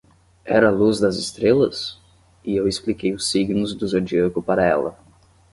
[0.45, 1.95] Era a luz das estrelas?
[2.43, 4.97] e eu expliquei os Signos do Zodíaco para ela.